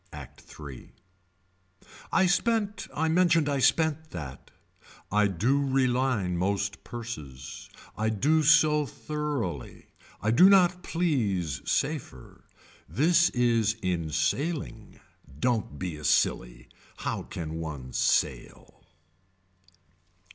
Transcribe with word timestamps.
Act 0.11 0.41
Three. 0.41 0.93
I 2.11 2.25
spent 2.25 2.87
I 2.91 3.07
mentioned 3.07 3.47
I 3.47 3.59
spent 3.59 4.09
that. 4.09 4.49
I 5.11 5.27
do 5.27 5.61
reline 5.63 6.37
most 6.37 6.83
purses. 6.83 7.69
I 7.95 8.09
do 8.09 8.41
so 8.41 8.87
thoroughly. 8.87 9.85
I 10.19 10.31
do 10.31 10.49
not 10.49 10.81
please 10.81 11.61
safer. 11.69 12.45
This 12.89 13.29
is 13.29 13.75
in 13.83 14.09
sailing. 14.09 14.99
Don't 15.39 15.77
be 15.77 15.97
a 15.97 16.03
silly. 16.03 16.69
How 16.97 17.21
can 17.21 17.59
one 17.59 17.93
sail. 17.93 18.83